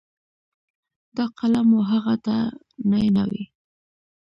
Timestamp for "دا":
1.15-1.25